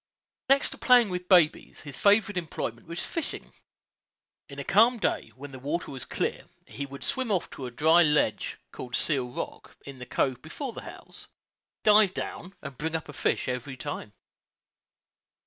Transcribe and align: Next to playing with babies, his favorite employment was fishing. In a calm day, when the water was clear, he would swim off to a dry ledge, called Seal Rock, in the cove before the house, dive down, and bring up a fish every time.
Next 0.49 0.71
to 0.71 0.79
playing 0.79 1.09
with 1.09 1.29
babies, 1.29 1.81
his 1.81 1.95
favorite 1.95 2.35
employment 2.35 2.87
was 2.87 3.05
fishing. 3.05 3.53
In 4.49 4.57
a 4.57 4.63
calm 4.63 4.97
day, 4.97 5.29
when 5.35 5.51
the 5.51 5.59
water 5.59 5.91
was 5.91 6.05
clear, 6.05 6.45
he 6.65 6.87
would 6.87 7.03
swim 7.03 7.29
off 7.31 7.51
to 7.51 7.67
a 7.67 7.69
dry 7.69 8.01
ledge, 8.01 8.57
called 8.71 8.95
Seal 8.95 9.29
Rock, 9.29 9.77
in 9.85 9.99
the 9.99 10.07
cove 10.07 10.41
before 10.41 10.73
the 10.73 10.81
house, 10.81 11.27
dive 11.83 12.15
down, 12.15 12.55
and 12.63 12.79
bring 12.79 12.95
up 12.95 13.09
a 13.09 13.13
fish 13.13 13.47
every 13.47 13.77
time. 13.77 14.11